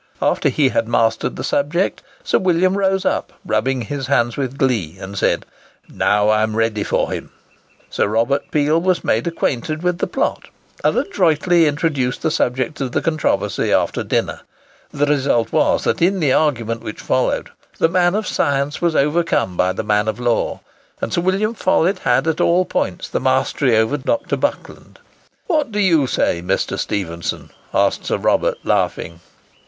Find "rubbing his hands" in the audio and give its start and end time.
3.45-4.35